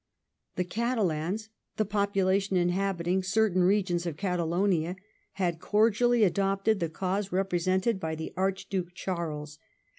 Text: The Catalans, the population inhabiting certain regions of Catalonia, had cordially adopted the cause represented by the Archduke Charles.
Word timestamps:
The 0.55 0.63
Catalans, 0.63 1.49
the 1.77 1.85
population 1.85 2.57
inhabiting 2.57 3.21
certain 3.21 3.61
regions 3.61 4.07
of 4.07 4.17
Catalonia, 4.17 4.95
had 5.33 5.59
cordially 5.59 6.23
adopted 6.23 6.79
the 6.79 6.89
cause 6.89 7.31
represented 7.31 7.99
by 7.99 8.15
the 8.15 8.33
Archduke 8.35 8.95
Charles. 8.95 9.59